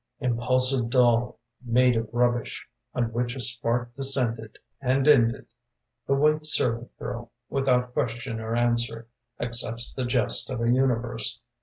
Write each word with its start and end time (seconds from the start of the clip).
"Impulsive 0.19 0.89
doll 0.89 1.37
made 1.63 1.95
of 1.95 2.09
rubbish 2.11 2.67
On 2.95 3.13
which 3.13 3.35
a 3.35 3.39
spark 3.39 3.95
descended 3.95 4.57
and 4.81 5.07
ended, 5.07 5.45
The 6.07 6.15
white 6.15 6.43
servant 6.47 6.97
girl, 6.97 7.29
without 7.49 7.93
question 7.93 8.39
or 8.39 8.55
answer, 8.55 9.05
Accepts 9.39 9.93
the 9.93 10.05
jest 10.05 10.49
of 10.49 10.59
a 10.59 10.71
universe. 10.71 11.39